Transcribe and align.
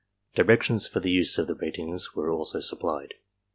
Directions 0.33 0.87
for 0.87 0.99
the 0.99 1.11
use 1.11 1.37
of 1.37 1.45
the 1.45 1.53
ratings 1.53 2.15
were 2.15 2.31
also 2.31 2.59
supplied. 2.59 3.13